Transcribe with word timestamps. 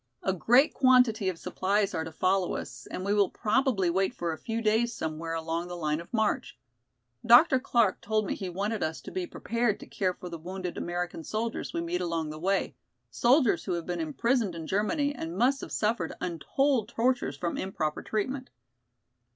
A 0.23 0.33
great 0.33 0.73
quantity 0.73 1.29
of 1.29 1.37
supplies 1.37 1.93
are 1.93 2.03
to 2.03 2.11
follow 2.11 2.55
us 2.55 2.87
and 2.89 3.05
we 3.05 3.13
will 3.13 3.29
probably 3.29 3.87
wait 3.87 4.15
for 4.15 4.33
a 4.33 4.37
few 4.39 4.59
days 4.59 4.91
somewhere 4.95 5.35
along 5.35 5.67
the 5.67 5.77
line 5.77 6.01
of 6.01 6.11
march. 6.11 6.57
Dr. 7.23 7.59
Clark 7.59 8.01
told 8.01 8.25
me 8.25 8.33
he 8.33 8.49
wanted 8.49 8.81
us 8.81 8.99
to 9.01 9.11
be 9.11 9.27
prepared 9.27 9.79
to 9.79 9.85
care 9.85 10.15
for 10.15 10.27
the 10.27 10.39
wounded 10.39 10.75
American 10.75 11.23
soldiers 11.23 11.71
we 11.71 11.81
meet 11.81 12.01
along 12.01 12.31
the 12.31 12.39
way, 12.39 12.75
soldiers 13.11 13.65
who 13.65 13.73
have 13.73 13.85
been 13.85 14.01
imprisoned 14.01 14.55
in 14.55 14.65
Germany 14.65 15.13
and 15.13 15.37
must 15.37 15.61
have 15.61 15.71
suffered 15.71 16.13
untold 16.19 16.89
tortures 16.89 17.37
from 17.37 17.55
improper 17.55 18.01
treatment. 18.01 18.49